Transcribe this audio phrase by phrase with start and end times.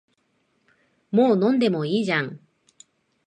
[1.11, 2.39] もう飲んでもいいじゃん